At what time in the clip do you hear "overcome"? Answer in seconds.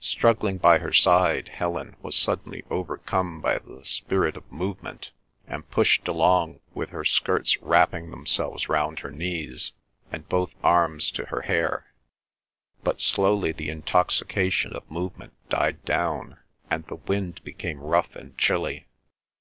2.68-3.40